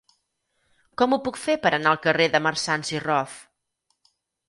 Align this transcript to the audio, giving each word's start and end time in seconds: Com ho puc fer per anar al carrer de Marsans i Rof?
Com 1.01 1.13
ho 1.13 1.19
puc 1.27 1.37
fer 1.43 1.57
per 1.67 1.73
anar 1.79 1.93
al 1.93 2.01
carrer 2.09 2.29
de 2.37 2.43
Marsans 2.49 2.93
i 2.97 3.07
Rof? 3.07 3.41